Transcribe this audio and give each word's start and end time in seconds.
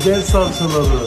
biber 0.00 0.20
salçaları, 0.20 1.06